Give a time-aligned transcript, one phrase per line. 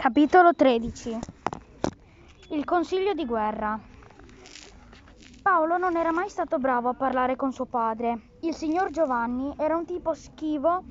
[0.00, 1.18] Capitolo 13
[2.50, 3.76] Il consiglio di guerra
[5.42, 8.28] Paolo non era mai stato bravo a parlare con suo padre.
[8.42, 10.84] Il signor Giovanni era un tipo schivo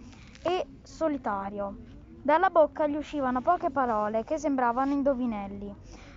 [0.44, 1.78] e solitario.
[2.22, 5.74] Dalla bocca gli uscivano poche parole che sembravano indovinelli,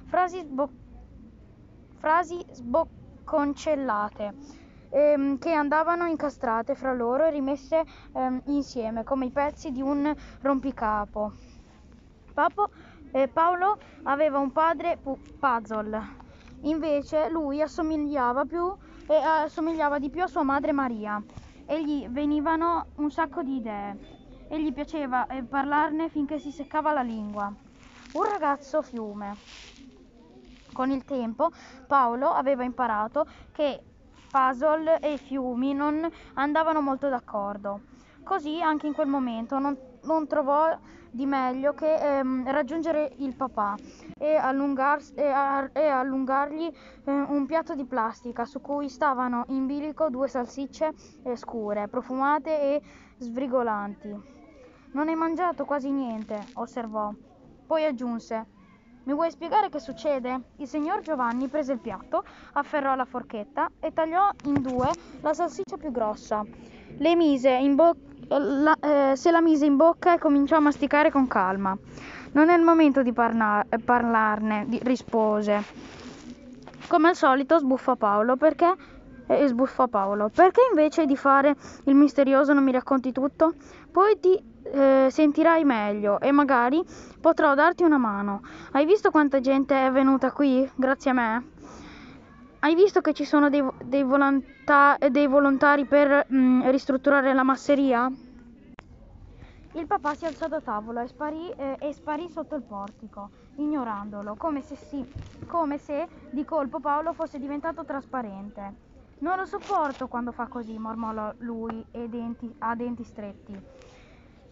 [0.07, 0.73] frasi, sbo-
[1.97, 4.35] frasi sbocconcellate
[4.89, 7.85] ehm, che andavano incastrate fra loro e rimesse
[8.15, 11.35] ehm, insieme come i pezzi di un rompicapo.
[12.41, 12.71] Papo,
[13.11, 16.01] eh, Paolo aveva un padre pu- puzzle,
[16.61, 18.75] invece lui assomigliava, più,
[19.09, 21.23] eh, assomigliava di più a sua madre Maria
[21.67, 23.98] e gli venivano un sacco di idee
[24.48, 27.53] e gli piaceva eh, parlarne finché si seccava la lingua.
[28.12, 29.37] Un ragazzo fiume.
[30.73, 31.51] Con il tempo
[31.87, 33.83] Paolo aveva imparato che
[34.31, 37.83] puzzle e fiumi non andavano molto d'accordo.
[38.23, 40.69] Così anche in quel momento non, non trovò
[41.11, 43.75] di meglio che ehm, raggiungere il papà
[44.17, 46.67] e, allungars- e, a- e allungargli
[47.05, 50.92] eh, un piatto di plastica su cui stavano in bilico due salsicce
[51.23, 52.83] eh, scure, profumate e
[53.19, 54.09] sfrigolanti.
[54.92, 57.11] Non hai mangiato quasi niente, osservò.
[57.67, 58.48] Poi aggiunse:
[59.03, 60.41] Mi vuoi spiegare che succede?
[60.56, 64.92] Il signor Giovanni prese il piatto, afferrò la forchetta e tagliò in due
[65.23, 66.45] la salsiccia più grossa.
[67.75, 67.98] Bocca
[68.29, 71.77] la, eh, se la mise in bocca e cominciò a masticare con calma.
[72.33, 75.64] Non è il momento di parna- parlarne, di- rispose.
[76.87, 78.75] Come al solito sbuffò Paolo perché
[79.27, 80.29] e sbuffò Paolo.
[80.29, 81.55] Perché invece di fare
[81.85, 83.55] il misterioso non mi racconti tutto?
[83.91, 84.41] Poi ti
[84.73, 86.83] eh, sentirai meglio e magari
[87.21, 88.43] potrò darti una mano.
[88.73, 91.51] Hai visto quanta gente è venuta qui grazie a me?
[92.61, 98.11] Hai visto che ci sono dei, dei, volonta- dei volontari per mm, ristrutturare la masseria?
[99.73, 104.35] Il papà si alzò da tavola e sparì, eh, e sparì sotto il portico, ignorandolo,
[104.35, 105.07] come se, si,
[105.47, 108.75] come se di colpo Paolo fosse diventato trasparente.
[109.21, 113.63] Non lo sopporto quando fa così, mormorò lui denti, a denti stretti.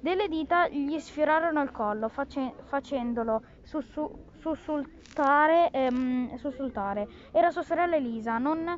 [0.00, 7.09] Delle dita gli sfiorarono il collo, face- facendolo sussu- sussultare, ehm, sussultare.
[7.32, 8.38] Era sua sorella Elisa.
[8.38, 8.76] Non,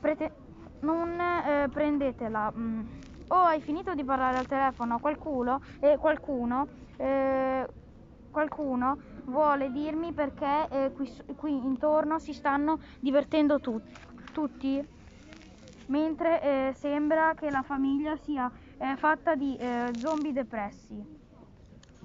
[0.00, 0.32] prete-
[0.80, 2.50] non eh, prendetela.
[2.56, 2.80] mm.
[3.28, 4.98] Oh, hai finito di parlare al telefono?
[4.98, 5.60] Qualcuno?
[5.80, 6.66] Eh, qualcuno?
[6.96, 7.66] eh,
[8.30, 8.96] qualcuno
[9.26, 13.80] vuole dirmi perché eh, qui, qui intorno si stanno divertendo tu-
[14.32, 14.82] tutti?
[15.86, 18.50] Mentre eh, sembra che la famiglia sia
[18.84, 21.02] eh, fatta di eh, zombie depressi.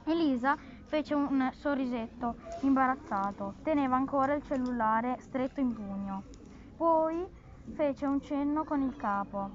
[0.05, 6.23] Elisa fece un sorrisetto imbarazzato, teneva ancora il cellulare stretto in pugno.
[6.77, 7.27] Poi
[7.73, 9.49] fece un cenno con il capo.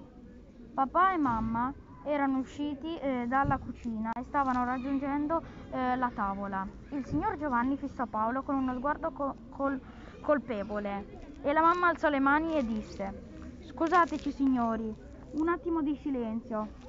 [0.74, 1.72] Papà e mamma
[2.04, 6.66] erano usciti eh, dalla cucina e stavano raggiungendo eh, la tavola.
[6.90, 9.80] Il signor Giovanni fissò Paolo con uno sguardo co- col-
[10.20, 13.12] colpevole e la mamma alzò le mani e disse:
[13.60, 14.94] Scusateci signori,
[15.32, 16.83] un attimo di silenzio.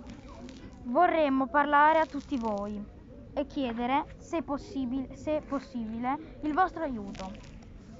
[0.88, 2.80] Vorremmo parlare a tutti voi
[3.34, 7.32] e chiedere, se possibile, se possibile, il vostro aiuto.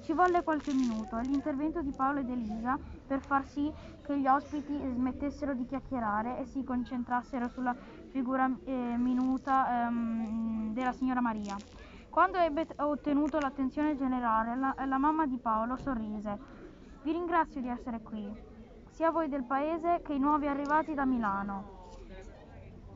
[0.02, 4.28] Ci volle qualche minuto e l'intervento di Paolo ed Elisa per far sì che gli
[4.28, 7.74] ospiti smettessero di chiacchierare e si concentrassero sulla
[8.10, 11.56] figura eh, minuta ehm, della signora Maria.
[12.08, 16.38] Quando ebbe ottenuto l'attenzione generale, la, la mamma di Paolo sorrise.
[17.02, 18.32] Vi ringrazio di essere qui,
[18.90, 21.75] sia voi del paese che i nuovi arrivati da Milano.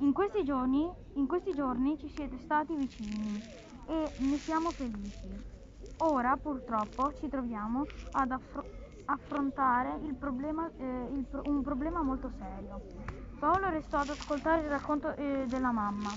[0.01, 3.39] In questi giorni, in questi giorni ci siete stati vicini
[3.87, 5.29] e ne siamo felici.
[5.99, 8.65] Ora purtroppo ci troviamo ad affro-
[9.05, 12.81] affrontare problema, eh, pro- un problema molto serio.
[13.39, 16.17] Paolo restò ad ascoltare il racconto eh, della mamma,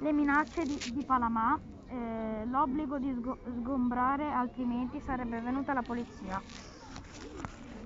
[0.00, 6.42] le minacce di, di Palamà, eh, l'obbligo di sgo- sgombrare altrimenti sarebbe venuta la polizia.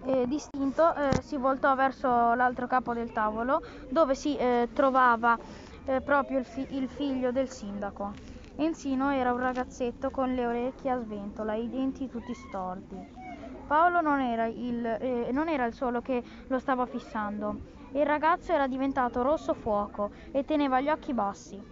[0.05, 5.37] Eh, distinto eh, si voltò verso l'altro capo del tavolo dove si eh, trovava
[5.85, 8.13] eh, proprio il, fi- il figlio del sindaco.
[8.57, 12.97] Enzino era un ragazzetto con le orecchie a sventola e i denti tutti storti.
[13.67, 17.59] Paolo non era, il, eh, non era il solo che lo stava fissando.
[17.93, 21.63] Il ragazzo era diventato rosso fuoco e teneva gli occhi bassi.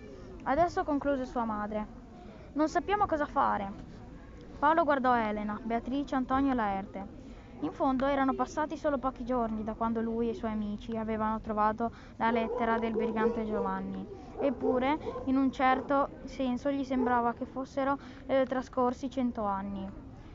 [0.45, 1.87] Adesso concluse sua madre.
[2.53, 3.73] Non sappiamo cosa fare.
[4.59, 7.07] Paolo guardò Elena, Beatrice, Antonio e Laerte.
[7.61, 11.41] In fondo erano passati solo pochi giorni da quando lui e i suoi amici avevano
[11.41, 14.07] trovato la lettera del brigante Giovanni.
[14.39, 19.87] Eppure, in un certo senso, gli sembrava che fossero eh, trascorsi cento anni.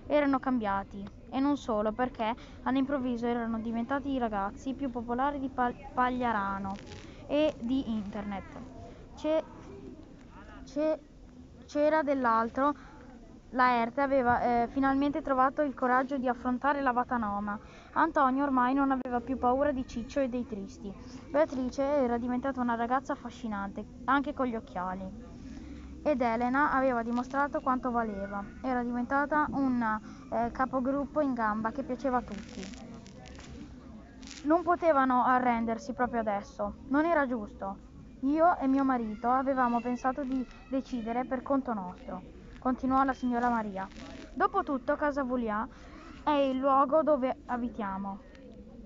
[0.05, 2.33] Erano cambiati, e non solo perché
[2.63, 6.79] all'improvviso erano diventati i ragazzi più popolari di Pal- Pagliarano
[7.27, 8.61] e di internet.
[9.13, 9.43] C'è,
[10.63, 10.99] c'è,
[11.65, 12.71] c'era dell'altro,
[13.53, 17.59] Laerte aveva eh, finalmente trovato il coraggio di affrontare la Vatanoma.
[17.93, 20.93] Antonio ormai non aveva più paura di Ciccio e dei tristi.
[21.29, 25.03] Beatrice era diventata una ragazza affascinante, anche con gli occhiali.
[26.01, 28.41] Ed Elena aveva dimostrato quanto valeva.
[28.61, 29.99] Era diventata un
[30.31, 32.89] eh, capogruppo in gamba che piaceva a tutti.
[34.43, 36.75] Non potevano arrendersi proprio adesso.
[36.87, 37.89] Non era giusto.
[38.21, 42.21] Io e mio marito avevamo pensato di decidere per conto nostro,
[42.61, 43.87] continuò la signora Maria.
[44.35, 45.67] Dopotutto Casa Vulià
[46.23, 48.19] è il luogo dove abitiamo.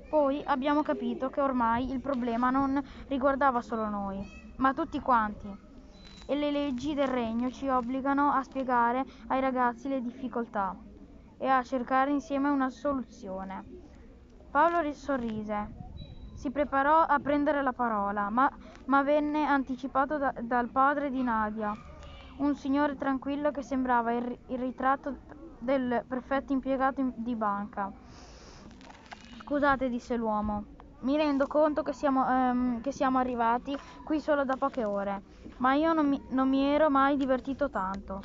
[0.09, 4.25] Poi abbiamo capito che ormai il problema non riguardava solo noi,
[4.57, 5.53] ma tutti quanti.
[6.25, 10.73] E le leggi del regno ci obbligano a spiegare ai ragazzi le difficoltà
[11.37, 13.63] e a cercare insieme una soluzione.
[14.49, 15.83] Paolo sorrise.
[16.33, 18.49] Si preparò a prendere la parola, ma,
[18.85, 21.73] ma venne anticipato da, dal padre di Nadia,
[22.37, 25.15] un signore tranquillo che sembrava il, il ritratto
[25.59, 27.91] del perfetto impiegato in, di banca.
[29.41, 30.65] Scusate, disse l'uomo.
[31.01, 35.21] Mi rendo conto che siamo, ehm, che siamo arrivati qui solo da poche ore,
[35.57, 38.21] ma io non mi, non mi ero mai divertito tanto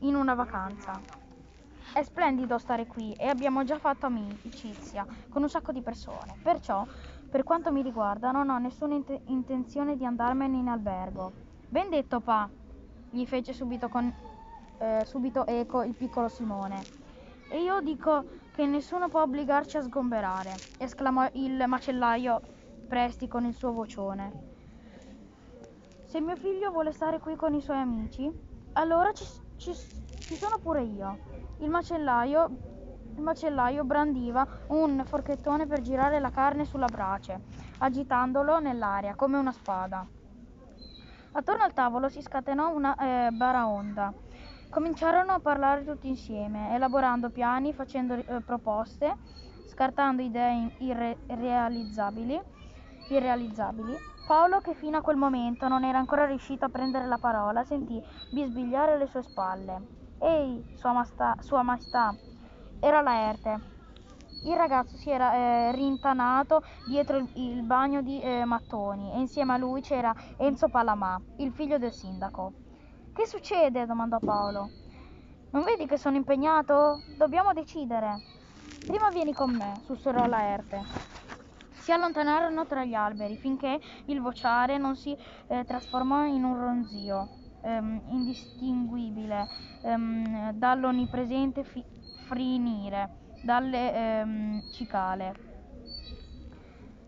[0.00, 1.00] in una vacanza.
[1.92, 6.84] È splendido stare qui e abbiamo già fatto amicizia con un sacco di persone, perciò,
[7.30, 11.32] per quanto mi riguarda, non ho nessuna int- intenzione di andarmene in albergo.
[11.68, 12.48] Ben detto, pa,
[13.14, 14.12] gli fece subito, con,
[14.78, 16.82] eh, subito eco il piccolo Simone.
[17.48, 22.40] E io dico che nessuno può obbligarci a sgomberare, esclamò il macellaio
[22.88, 24.32] Presti con il suo vocione.
[26.04, 28.30] Se mio figlio vuole stare qui con i suoi amici,
[28.74, 29.24] allora ci,
[29.56, 29.72] ci,
[30.18, 31.18] ci sono pure io.
[31.58, 32.50] Il macellaio,
[33.14, 37.40] il macellaio brandiva un forchettone per girare la carne sulla brace,
[37.78, 40.06] agitandolo nell'aria come una spada.
[41.36, 44.12] Attorno al tavolo si scatenò una eh, baraonda.
[44.68, 49.16] Cominciarono a parlare tutti insieme, elaborando piani, facendo eh, proposte,
[49.64, 52.40] scartando idee irrealizzabili,
[53.08, 53.96] irrealizzabili.
[54.24, 58.00] Paolo, che fino a quel momento non era ancora riuscito a prendere la parola, sentì
[58.28, 59.82] bisbigliare alle sue spalle.
[60.18, 62.14] Ehi, sua maestà, sua maestà,
[62.78, 63.73] era Laerte.
[64.44, 69.56] Il ragazzo si era eh, rintanato dietro il, bagno di eh, mattoni e insieme a
[69.56, 72.52] lui c'era Enzo Palamà, il figlio del sindaco.
[73.14, 73.86] Che succede?
[73.86, 74.70] domandò Paolo.
[75.50, 77.04] Non vedi che sono impegnato?
[77.16, 78.20] Dobbiamo decidere.
[78.84, 80.82] Prima vieni con me, sussurrò Laerte.
[81.70, 87.28] Si allontanarono tra gli alberi finché il vociare non si eh, trasformò in un ronzio
[87.62, 89.48] ehm, indistinguibile
[89.80, 95.34] ehm, dall'onnipresente fi- frinire dalle ehm, cicale.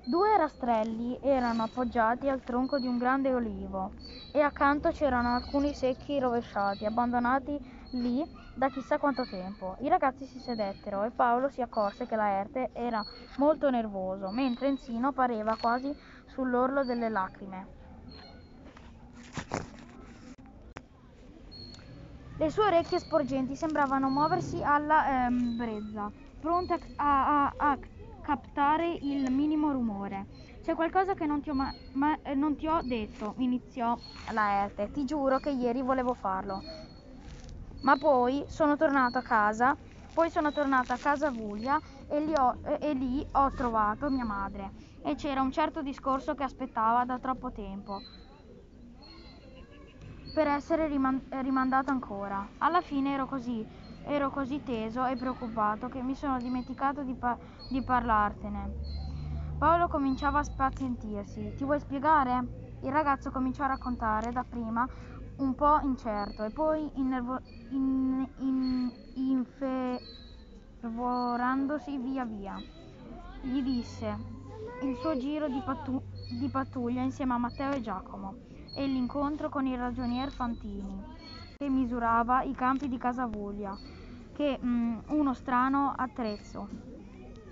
[0.05, 3.93] Due rastrelli erano appoggiati al tronco di un grande olivo
[4.31, 7.59] e accanto c'erano alcuni secchi rovesciati, abbandonati
[7.91, 9.77] lì da chissà quanto tempo.
[9.81, 13.05] I ragazzi si sedettero e Paolo si accorse che Laerte era
[13.37, 15.93] molto nervoso, mentre Enzino pareva quasi
[16.27, 17.69] sull'orlo delle lacrime.
[22.39, 26.13] Le sue orecchie sporgenti sembravano muoversi alla ehm, brezza,
[26.47, 27.79] pronte a, a, a,
[28.23, 30.27] captare il minimo rumore.
[30.63, 33.99] C'è qualcosa che non ti ho, ma, ma, eh, non ti ho detto, iniziò
[34.31, 34.93] Laerte.
[34.93, 36.63] Ti giuro che ieri volevo farlo.
[37.81, 39.77] Ma poi sono tornato a casa,
[40.15, 44.71] poi sono tornata a casa Vuglia e lì, ho, e lì ho trovato mia madre.
[45.03, 48.03] E c'era un certo discorso che aspettava da troppo tempo
[50.33, 52.47] per essere riman- rimandato ancora.
[52.59, 53.67] Alla fine ero così,
[54.09, 57.37] ero così teso e preoccupato che mi sono dimenticato di, pa-
[57.69, 58.71] di parlartene.
[59.59, 61.55] Paolo cominciava a spazientirsi.
[61.57, 62.45] Ti vuoi spiegare?
[62.81, 64.87] Il ragazzo cominciò a raccontare dapprima
[65.37, 68.91] un po' incerto e poi innervo- in, in,
[70.81, 72.63] infervorandosi via via.
[73.41, 74.17] Gli disse
[74.83, 78.35] il suo giro di, pattu- di pattuglia insieme a Matteo e Giacomo
[78.75, 81.03] e l'incontro con il ragionier Fantini,
[81.59, 83.77] che misurava i campi di Casavoglia,
[84.37, 86.69] che mh, mm, uno strano attrezzo.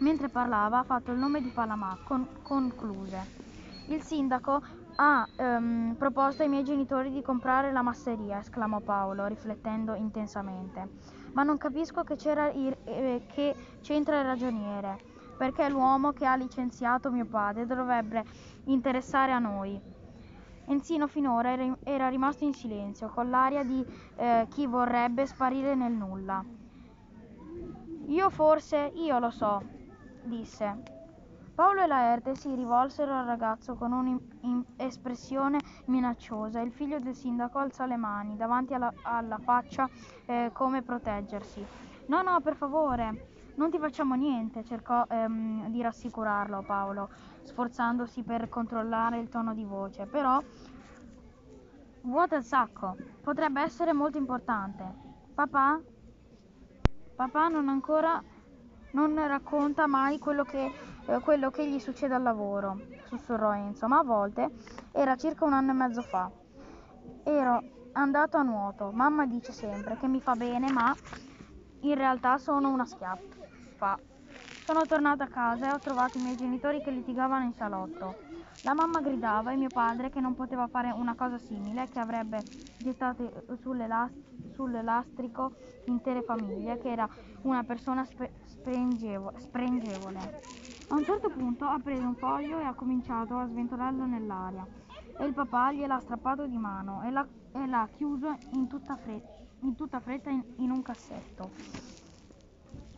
[0.01, 3.43] Mentre parlava ha fatto il nome di Palamà, con, concluse.
[3.89, 4.61] Il sindaco
[4.97, 10.89] ha um, proposto ai miei genitori di comprare la masseria, esclamò Paolo, riflettendo intensamente.
[11.33, 12.15] Ma non capisco che,
[12.55, 14.99] il, eh, che c'entra il ragioniere,
[15.39, 18.25] perché l'uomo che ha licenziato mio padre dovrebbe
[18.65, 19.81] interessare a noi.
[20.67, 23.85] Enzino finora era rimasto in silenzio, con l'aria di
[24.17, 26.45] eh, chi vorrebbe sparire nel nulla.
[28.07, 29.63] Io forse, io lo so,
[30.23, 30.83] disse.
[31.55, 33.93] Paolo e Laerte si rivolsero al ragazzo con
[34.43, 36.61] un'espressione minacciosa.
[36.61, 39.89] Il figlio del sindaco alzò le mani davanti alla, alla faccia
[40.27, 41.65] eh, come proteggersi.
[42.07, 43.15] No, no, per favore,
[43.55, 47.09] non ti facciamo niente, cercò ehm, di rassicurarlo Paolo,
[47.45, 50.07] sforzandosi per controllare il tono di voce.
[50.07, 50.43] Però
[52.03, 54.85] vuota il sacco, potrebbe essere molto importante.
[55.35, 55.81] Papà?
[57.15, 58.23] Papà non ancora
[58.93, 60.71] non racconta mai quello che
[61.07, 64.51] eh, quello che gli succede al lavoro, sussurrò Enzo, ma a volte
[64.93, 66.31] era circa un anno e mezzo fa.
[67.23, 68.91] Ero andato a nuoto.
[68.91, 70.95] Mamma dice sempre che mi fa bene, ma
[71.81, 73.99] in realtà sono una schiaffa.
[74.65, 78.24] Sono tornata a casa e ho trovato i miei genitori che litigavano in salotto.
[78.63, 82.45] La mamma gridava e mio padre che non poteva fare una cosa simile, che avrebbe
[82.79, 83.45] gettato
[84.53, 85.53] sull'elastrico
[85.85, 87.09] intere famiglie, che era
[87.43, 90.43] una persona spe- sprengevole.
[90.89, 94.67] A un certo punto ha preso un foglio e ha cominciato a sventolarlo nell'aria
[95.17, 99.33] e il papà gliel'ha strappato di mano e l'ha, e l'ha chiuso in tutta, fretta
[99.61, 101.51] in, tutta fretta in, in un cassetto.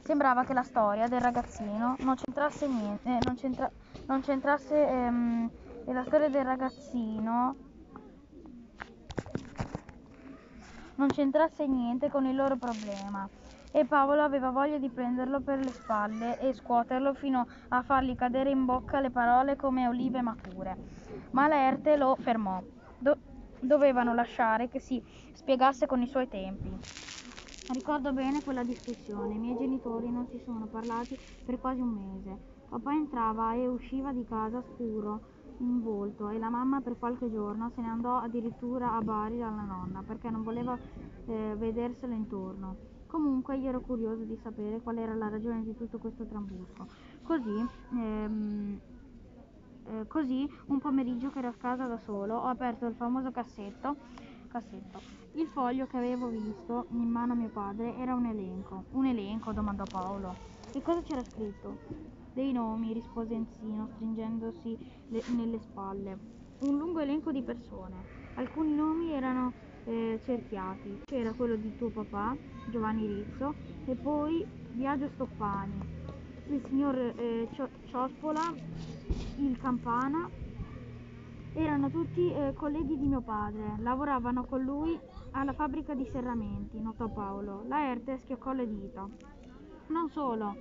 [0.02, 3.70] Sembrava che la storia del ragazzino non c'entrasse niente, eh, non, c'entra,
[4.06, 5.50] non c'entrasse ehm,
[5.86, 7.56] la storia del ragazzino
[10.96, 13.28] non c'entrasse niente con il loro problema
[13.70, 18.50] e Paolo aveva voglia di prenderlo per le spalle e scuoterlo fino a fargli cadere
[18.50, 20.76] in bocca le parole come olive mature.
[21.32, 22.62] Ma Laerte lo fermò.
[22.96, 23.18] Do-
[23.60, 25.02] dovevano lasciare che si
[25.34, 26.72] spiegasse con i suoi tempi.
[27.68, 29.34] Ricordo bene quella discussione.
[29.34, 32.55] I miei genitori non si sono parlati per quasi un mese.
[32.76, 35.20] Papà entrava e usciva di casa scuro
[35.60, 39.62] in volto e la mamma per qualche giorno se ne andò addirittura a Bari dalla
[39.62, 40.76] nonna perché non voleva
[41.24, 42.76] eh, vederselo intorno.
[43.06, 46.86] Comunque io ero curioso di sapere qual era la ragione di tutto questo trambusto.
[47.22, 47.64] Così,
[47.94, 48.78] ehm,
[49.86, 53.96] eh, così un pomeriggio che ero a casa da solo ho aperto il famoso cassetto,
[54.48, 55.00] cassetto.
[55.32, 58.84] Il foglio che avevo visto in mano a mio padre era un elenco.
[58.90, 59.52] Un elenco?
[59.52, 60.34] domandò Paolo.
[60.74, 62.15] E cosa c'era scritto?
[62.36, 64.76] Dei nomi, rispose Enzino, stringendosi
[65.08, 66.18] le, nelle spalle.
[66.58, 67.94] Un lungo elenco di persone.
[68.34, 71.00] Alcuni nomi erano eh, cerchiati.
[71.06, 72.36] C'era quello di tuo papà,
[72.68, 73.54] Giovanni Rizzo,
[73.86, 75.80] e poi Biagio Stoppani,
[76.48, 77.48] il signor eh,
[77.86, 78.52] Ciospola,
[79.38, 80.28] il Campana.
[81.54, 85.00] Erano tutti eh, colleghi di mio padre, lavoravano con lui
[85.30, 87.64] alla fabbrica di serramenti, notò Paolo.
[87.66, 89.08] La Erte schioccò le dita.
[89.88, 90.54] Non solo,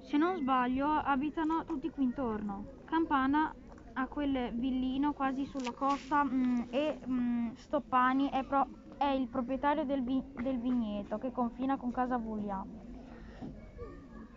[0.00, 2.64] se non sbaglio abitano tutti qui intorno.
[2.84, 3.54] Campana
[3.94, 9.06] a quel villino quasi sulla costa mh, mm, e mh, mm, Stoppani è, pro- è,
[9.06, 12.64] il proprietario del, vi- del, vigneto che confina con Casa Vuglia.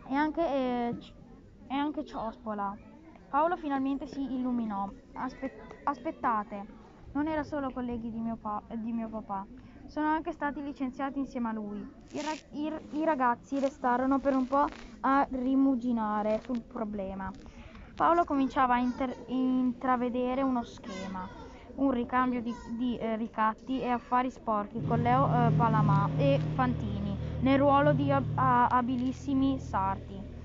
[0.09, 0.97] E anche, eh,
[1.67, 2.75] e anche Ciospola.
[3.29, 4.87] Paolo finalmente si illuminò.
[5.13, 6.65] Aspet- aspettate,
[7.13, 9.45] non era solo colleghi di mio, pa- di mio, papà,
[9.87, 11.85] sono anche stati licenziati insieme a lui.
[12.11, 14.67] I, ra- i, i ragazzi restarono per un po'
[15.01, 17.31] a rimuginare sul problema.
[17.95, 21.27] Paolo cominciava a inter- intravedere uno schema,
[21.75, 27.15] un ricambio di, di eh, ricatti e affari sporchi con Leo eh, Palamà e Fantini
[27.41, 30.41] nel ruolo di ab- abilissimi sarti.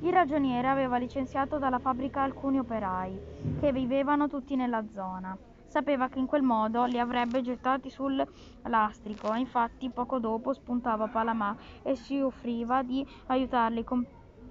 [0.00, 3.16] Il ragioniere aveva licenziato dalla fabbrica alcuni operai
[3.60, 5.38] che vivevano tutti nella zona.
[5.72, 8.22] Sapeva che in quel modo li avrebbe gettati sul
[8.64, 14.04] lastrico, infatti poco dopo spuntava Palamà e si offriva di aiutarli com-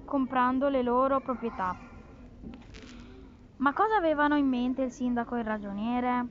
[0.04, 1.78] comprando le loro proprietà.
[3.58, 6.25] Ma cosa avevano in mente il sindaco e il ragioniere?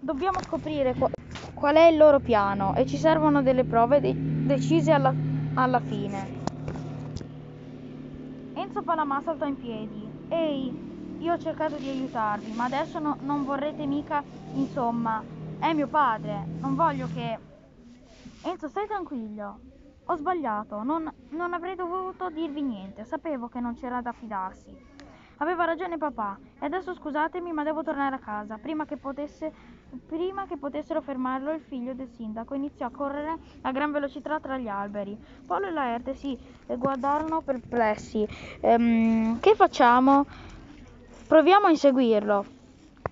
[0.00, 1.12] Dobbiamo scoprire qu-
[1.54, 5.14] qual è il loro piano e ci servono delle prove de- decise alla,
[5.54, 6.40] alla fine.
[8.54, 10.10] Enzo Palamà saltò in piedi.
[10.26, 10.89] Ehi,
[11.20, 14.22] io ho cercato di aiutarvi, ma adesso no- non vorrete mica,
[14.54, 15.22] insomma,
[15.58, 17.38] è mio padre, non voglio che...
[18.42, 19.58] Enzo, stai tranquillo.
[20.06, 24.74] Ho sbagliato, non, non avrei dovuto dirvi niente, sapevo che non c'era da fidarsi.
[25.36, 26.38] Aveva ragione papà.
[26.58, 28.58] E adesso scusatemi, ma devo tornare a casa.
[28.58, 29.52] Prima che, potesse,
[30.06, 34.58] prima che potessero fermarlo, il figlio del sindaco iniziò a correre a gran velocità tra
[34.58, 35.16] gli alberi.
[35.46, 36.36] Paolo e Laerte si
[36.66, 38.26] guardarono perplessi.
[38.60, 40.26] Ehm, che facciamo?
[41.30, 42.44] Proviamo a inseguirlo.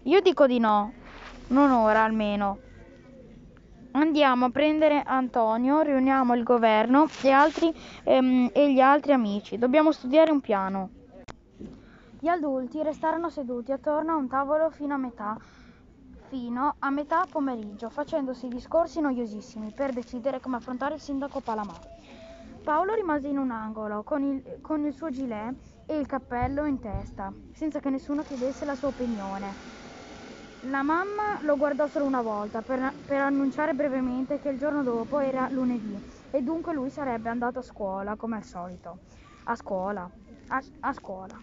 [0.02, 0.92] Io dico di no.
[1.50, 2.58] Non ora almeno.
[3.92, 7.72] Andiamo a prendere Antonio, riuniamo il governo e, altri,
[8.02, 9.56] ehm, e gli altri amici.
[9.56, 10.90] Dobbiamo studiare un piano.
[12.18, 15.38] Gli adulti restarono seduti attorno a un tavolo fino a metà,
[16.26, 21.78] fino a metà pomeriggio, facendosi discorsi noiosissimi per decidere come affrontare il sindaco Palamà.
[22.64, 25.54] Paolo rimase in un angolo con il, con il suo gilet
[25.90, 29.54] e il cappello in testa, senza che nessuno chiedesse la sua opinione.
[30.62, 35.18] La mamma lo guardò solo una volta per, per annunciare brevemente che il giorno dopo
[35.18, 35.98] era lunedì
[36.30, 38.98] e dunque lui sarebbe andato a scuola come al solito.
[39.44, 40.10] A scuola,
[40.48, 41.40] a, a scuola.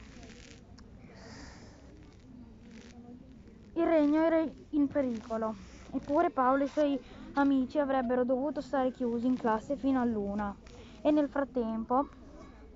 [3.73, 5.55] Il regno era in pericolo,
[5.91, 6.99] eppure Paolo e i suoi
[7.33, 10.55] amici avrebbero dovuto stare chiusi in classe fino all'una
[11.01, 12.09] e nel frattempo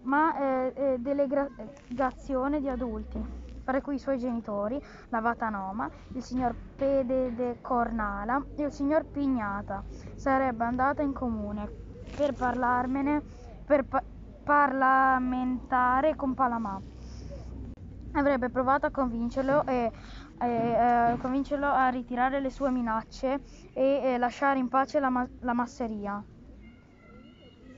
[0.02, 3.22] ma eh, eh, delegazione di adulti,
[3.64, 9.06] fra cui i suoi genitori, la Vatanoma, il signor Pede de Cornala e il signor
[9.12, 9.84] Pignata,
[10.16, 11.70] sarebbe andata in comune
[12.16, 13.22] per parlarmene,
[13.66, 14.04] per pa-
[14.44, 16.82] parlamentare con Palamà.
[18.14, 19.92] Avrebbe provato a convincerlo, e,
[20.40, 23.42] eh, convincerlo a ritirare le sue minacce
[23.74, 26.24] e lasciare in pace la, ma- la masseria.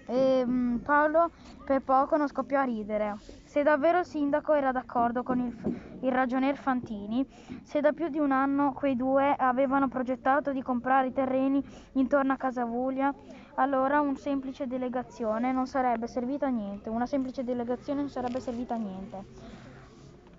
[0.06, 1.32] E mm, Paolo
[1.66, 3.16] per poco non scoppiò a ridere.
[3.44, 7.26] Se davvero il sindaco era d'accordo con il, il ragionier Fantini,
[7.64, 12.34] se da più di un anno quei due avevano progettato di comprare i terreni intorno
[12.34, 13.14] a Casavuglia,
[13.56, 16.90] allora una semplice delegazione non sarebbe servita a niente.
[16.90, 19.26] Una semplice delegazione non sarebbe servita a niente.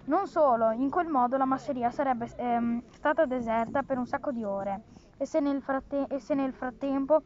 [0.04, 4.42] Non solo, in quel modo la masseria sarebbe ehm, stata deserta per un sacco di
[4.42, 4.82] ore
[5.16, 7.22] e se nel, fratte- e se nel frattempo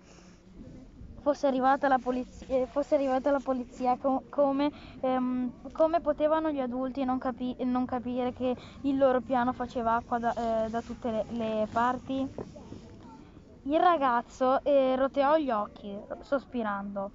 [1.26, 7.04] fosse arrivata la polizia, eh, arrivata la polizia com- come, ehm, come, potevano gli adulti
[7.04, 10.33] non, capi- non, capire che il loro piano faceva acqua da,
[10.66, 12.25] eh, da tutte le, le, parti?
[13.64, 17.11] Il ragazzo eh, roteò gli occhi, sospirando.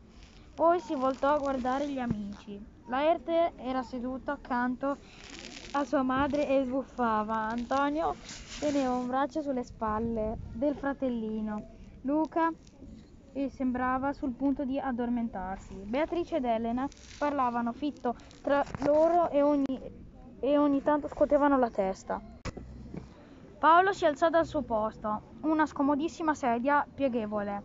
[0.54, 2.62] Poi si voltò a guardare gli amici.
[2.90, 4.98] Laerte era seduto accanto
[5.72, 7.36] a sua madre e sbuffava.
[7.36, 8.18] Antonio
[8.60, 11.62] teneva un braccio sulle spalle del fratellino.
[12.02, 12.52] Luca
[13.34, 15.74] e sembrava sul punto di addormentarsi.
[15.74, 19.80] Beatrice ed Elena parlavano fitto tra loro e ogni,
[20.40, 22.22] e ogni tanto scuotevano la testa.
[23.58, 27.62] Paolo si alzò dal suo posto, una scomodissima sedia pieghevole.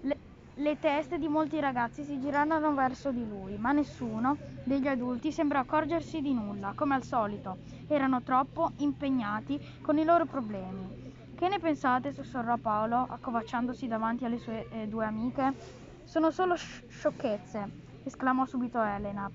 [0.00, 0.18] Le,
[0.54, 5.58] le teste di molti ragazzi si girarono verso di lui, ma nessuno degli adulti sembrò
[5.58, 7.58] accorgersi di nulla, come al solito.
[7.88, 11.03] Erano troppo impegnati con i loro problemi.
[11.34, 12.12] Che ne pensate?
[12.12, 15.52] sussurrò Paolo, accovacciandosi davanti alle sue eh, due amiche.
[16.04, 17.68] Sono solo sciocchezze,
[18.04, 19.28] esclamò subito Elena.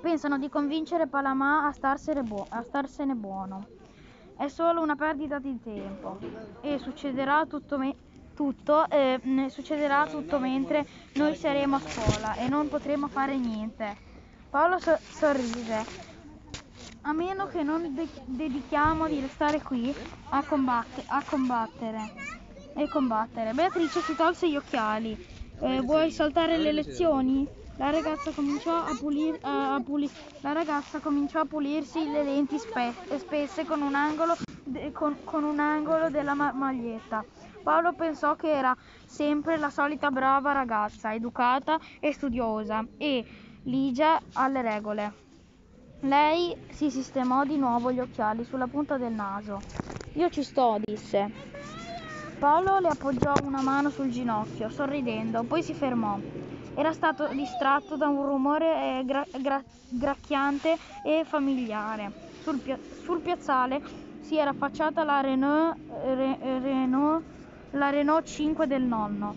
[0.00, 3.68] Pensano di convincere Palamà a starsene, buo- a starsene buono.
[4.36, 6.18] È solo una perdita di tempo
[6.60, 7.94] e succederà tutto, me-
[8.34, 10.84] tutto, eh, succederà tutto mentre
[11.14, 13.96] noi saremo a scuola e non potremo fare niente.
[14.50, 15.84] Paolo so- sorrise
[17.06, 19.94] a meno che non de- dedichiamo di restare qui
[20.30, 22.10] a, combatte- a combattere
[22.74, 23.52] e combattere.
[23.52, 25.16] Beatrice si tolse gli occhiali.
[25.60, 27.46] Eh, vuoi saltare le lezioni?
[27.76, 32.94] La ragazza cominciò a, pulir- a, puli- la ragazza cominciò a pulirsi le lenti spe-
[33.18, 37.24] spesse con un angolo, de- con, con un angolo della ma- maglietta.
[37.62, 43.24] Paolo pensò che era sempre la solita brava ragazza, educata e studiosa e
[43.64, 45.23] ligia alle regole.
[46.04, 49.62] Lei si sistemò di nuovo gli occhiali sulla punta del naso.
[50.16, 51.30] Io ci sto, disse.
[52.38, 56.18] Paolo le appoggiò una mano sul ginocchio, sorridendo, poi si fermò.
[56.76, 62.12] Era stato distratto da un rumore eh, gra- gra- gracchiante e familiare.
[62.42, 63.80] Sul, pia- sul, piazzale
[64.20, 67.24] si era affacciata la Renault, Re- Renault,
[67.70, 69.36] la Renault 5 del nonno.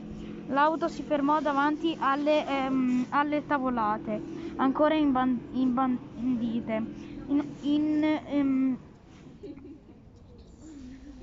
[0.49, 4.21] L'auto si fermò davanti alle, ehm, alle tavolate
[4.57, 6.83] ancora imbandite,
[7.27, 8.77] in, in, um,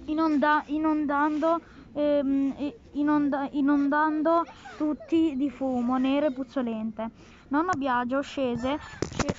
[0.05, 1.61] inonda, inondando,
[1.93, 2.55] um,
[2.93, 4.45] inonda, inondando
[4.77, 7.11] tutti di fumo nero e puzzolente.
[7.49, 8.79] Nonno Biagio scese,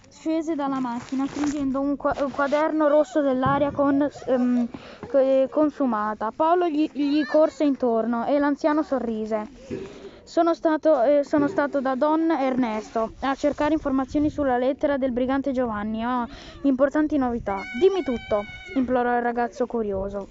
[0.10, 4.68] scese dalla macchina stringendo un, quaderno rosso dell'aria con, um,
[5.50, 6.32] consumata.
[6.36, 9.48] Paolo gli, gli corse intorno e l'anziano sorrise.
[10.24, 15.52] Sono stato, eh, sono stato da Don Ernesto a cercare informazioni sulla lettera del brigante
[15.52, 16.06] Giovanni.
[16.06, 16.28] Ho oh,
[16.64, 17.60] importanti novità.
[17.80, 18.44] Dimmi tutto,
[18.76, 20.28] implorò il ragazzo curioso.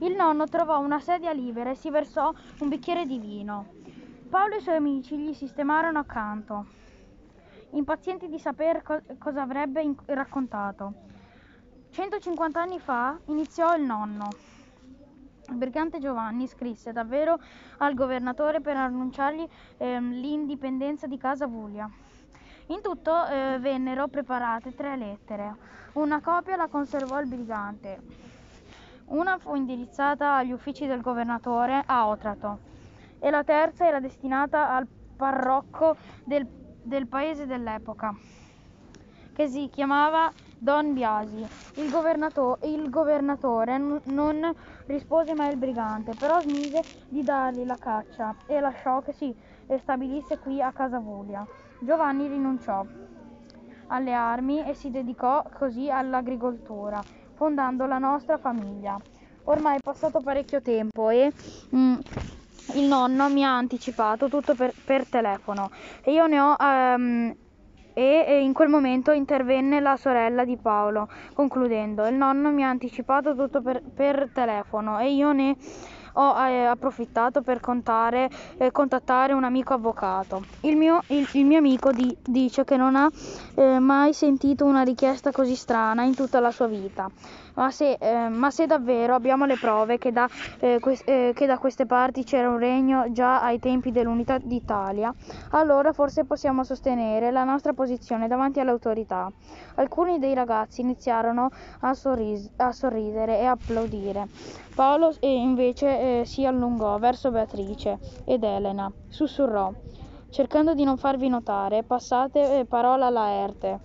[0.00, 3.82] Il nonno trovò una sedia libera e si versò un bicchiere di vino.
[4.28, 6.66] Paolo e i suoi amici gli sistemarono accanto,
[7.70, 10.92] impazienti di sapere co- cosa avrebbe in- raccontato.
[11.90, 14.28] 150 anni fa iniziò il nonno.
[15.48, 17.38] Il brigante Giovanni scrisse davvero
[17.78, 21.88] al governatore per annunciargli eh, l'indipendenza di Casa Vuglia.
[22.68, 25.54] In tutto eh, vennero preparate tre lettere.
[25.92, 28.00] Una copia la conservò il brigante.
[29.06, 32.72] Una fu indirizzata agli uffici del governatore a Otrato
[33.24, 36.46] e la terza era destinata al parrocco del,
[36.82, 38.14] del paese dell'epoca.
[39.32, 41.44] che si chiamava Don Biasi.
[41.76, 44.54] Il, governato- il governatore n- non
[44.86, 49.34] rispose mai al brigante, però smise di dargli la caccia e lasciò che si
[49.78, 51.44] stabilisse qui a Casavoglia.
[51.80, 52.84] Giovanni rinunciò
[53.88, 58.96] alle armi e si dedicò così all'agricoltura, fondando la nostra famiglia.
[59.44, 61.32] Ormai è passato parecchio tempo e
[61.74, 61.94] mm,
[62.72, 65.70] il nonno mi ha anticipato tutto per, per telefono
[66.02, 67.36] e io ne ho ehm,
[67.96, 73.36] e in quel momento intervenne la sorella di Paolo, concludendo: Il nonno mi ha anticipato
[73.36, 75.56] tutto per, per telefono e io ne
[76.14, 80.44] ho eh, approfittato per contare, eh, contattare un amico avvocato.
[80.62, 83.08] Il mio, il, il mio amico di, dice che non ha
[83.54, 87.08] eh, mai sentito una richiesta così strana in tutta la sua vita.
[87.54, 90.28] Ma se, eh, ma se davvero abbiamo le prove che da,
[90.60, 95.14] eh, que- eh, che da queste parti c'era un regno già ai tempi dell'unità d'Italia,
[95.50, 99.30] allora forse possiamo sostenere la nostra posizione davanti alle autorità.
[99.76, 101.48] Alcuni dei ragazzi iniziarono
[101.80, 104.28] a, sorris- a sorridere e applaudire.
[104.74, 109.72] Paolo invece eh, si allungò verso Beatrice ed Elena, sussurrò,
[110.30, 113.80] cercando di non farvi notare, passate eh, parola alla Erte.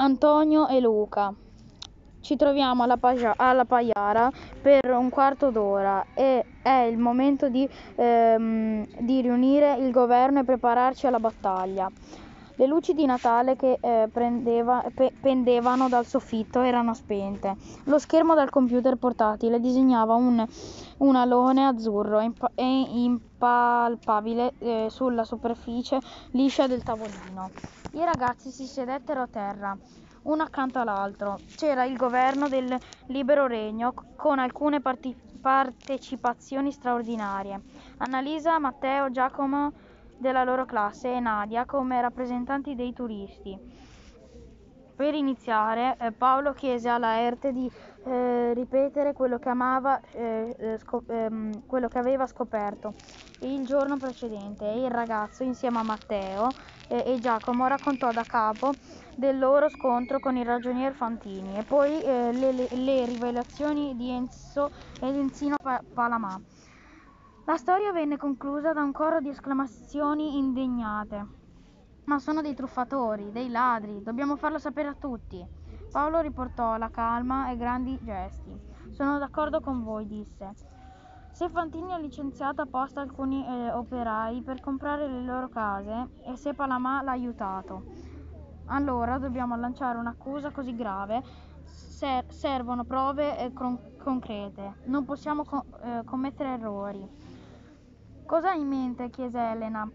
[0.00, 1.30] Antonio e Luca.
[2.20, 7.68] Ci troviamo alla, Pagia- alla Paiara per un quarto d'ora e è il momento di,
[7.96, 11.90] ehm, di riunire il governo e prepararci alla battaglia.
[12.60, 17.56] Le luci di Natale che eh, prendeva, pe- pendevano dal soffitto erano spente.
[17.84, 20.44] Lo schermo del computer portatile disegnava un,
[20.98, 26.00] un alone azzurro impa- e impalpabile eh, sulla superficie
[26.32, 27.52] liscia del tavolino.
[27.92, 29.74] I ragazzi si sedettero a terra,
[30.24, 31.40] uno accanto all'altro.
[31.54, 37.62] C'era il governo del libero regno con alcune parti- partecipazioni straordinarie.
[37.96, 39.72] Annalisa, Matteo, Giacomo
[40.20, 43.58] della loro classe e Nadia come rappresentanti dei turisti.
[44.94, 47.70] Per iniziare, eh, Paolo chiese alla Erte di
[48.04, 52.92] eh, ripetere quello che, amava, eh, eh scop- ehm, quello che aveva scoperto
[53.38, 56.52] il giorno precedente e il ragazzo, insieme a Matteo
[56.88, 58.74] eh, e Giacomo, raccontò da capo
[59.14, 64.70] del loro scontro con il ragionier Fantini e poi eh, le, le, rivelazioni di Enzo
[65.00, 66.38] ed Enzino pa- Palamà.
[67.44, 71.26] La storia venne conclusa da un coro di esclamazioni indegnate.
[72.04, 75.44] Ma sono dei truffatori, dei ladri, dobbiamo farlo sapere a tutti.
[75.90, 78.56] Paolo riportò la calma e grandi gesti.
[78.90, 80.54] Sono d'accordo con voi, disse.
[81.32, 86.54] Se Fantini ha licenziato apposta alcuni eh, operai per comprare le loro case e se
[86.54, 87.82] Palamà l'ha aiutato,
[88.66, 91.22] allora dobbiamo lanciare un'accusa così grave.
[91.64, 94.78] Ser- servono prove eh, con- concrete.
[94.84, 97.08] Non possiamo co- eh, commettere errori.
[98.30, 99.10] Cosa hai in mente?
[99.10, 99.90] chiese Elena.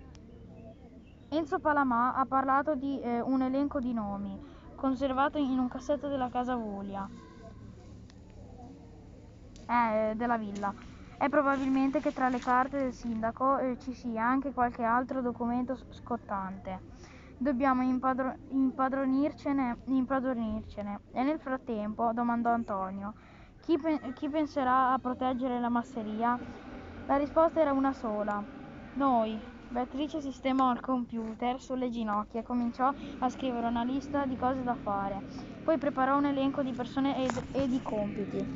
[1.29, 4.37] Enzo Palamà ha parlato di eh, un elenco di nomi,
[4.75, 7.07] conservato in un cassetto della casa Vuglia.
[9.67, 10.73] Eh, della villa.
[11.17, 15.79] È probabilmente che tra le carte del sindaco eh, ci sia anche qualche altro documento
[15.87, 16.81] scottante.
[17.37, 20.99] Dobbiamo impadro- impadronircene, impadronircene.
[21.13, 23.13] E nel frattempo, domandò Antonio,
[23.61, 26.37] chi, pe- chi penserà a proteggere la masseria?
[27.07, 28.43] La risposta era una sola.
[28.93, 29.39] Noi.
[29.67, 34.73] Beatrice sistemò il computer sulle ginocchia e cominciò a scrivere una lista di cose da
[34.75, 35.21] fare.
[35.63, 38.47] Poi preparò un elenco di persone ed, e di compiti.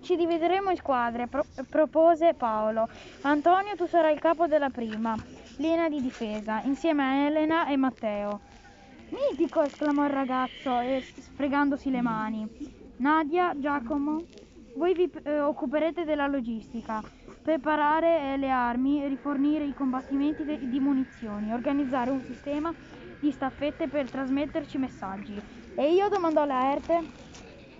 [0.00, 2.88] Ci divideremo in squadre, pro- propose Paolo.
[3.22, 5.14] Antonio, tu sarai il capo della prima,
[5.56, 8.40] linea di difesa, insieme a Elena e Matteo.
[9.10, 9.62] Mitico!
[9.62, 12.48] esclamò il ragazzo, eh, sfregandosi le mani.
[12.98, 14.22] Nadia, Giacomo,
[14.76, 17.02] voi vi eh, occuperete della logistica,
[17.40, 22.74] preparare eh, le armi, rifornire i combattimenti di munizioni, organizzare un sistema
[23.18, 25.42] di staffette per trasmetterci messaggi.
[25.74, 27.10] E io domandò alla Erte.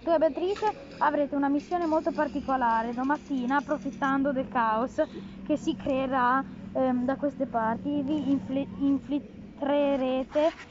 [0.03, 0.67] Tu e Beatrice
[0.99, 5.03] avrete una missione molto particolare domattina, approfittando del caos
[5.43, 9.35] che si creerà ehm, da queste parti, vi infli- infiltrerete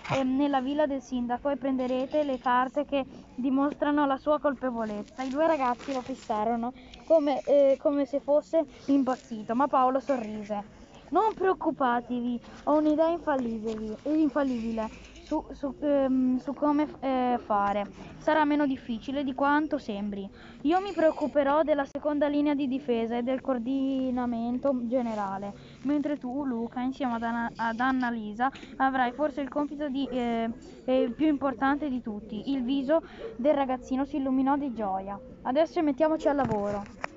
[0.08, 5.24] ehm, nella villa del sindaco e prenderete le carte che dimostrano la sua colpevolezza.
[5.24, 6.72] I due ragazzi lo fissarono
[7.04, 10.66] come, eh, come se fosse impazzito, ma Paolo sorrise.
[11.10, 14.90] Non preoccupatevi, ho un'idea infallibile
[15.26, 17.86] su, su, ehm, su come eh, fare.
[18.18, 20.30] Sarà meno difficile di quanto sembri.
[20.62, 26.82] Io mi preoccuperò della seconda linea di difesa e del coordinamento generale, mentre tu, Luca,
[26.82, 30.50] insieme ad, Anna, ad Annalisa, avrai forse il compito di, eh,
[30.86, 32.52] eh, più importante di tutti.
[32.52, 33.02] Il viso
[33.36, 35.20] del ragazzino si illuminò di gioia.
[35.42, 37.14] Adesso mettiamoci al lavoro.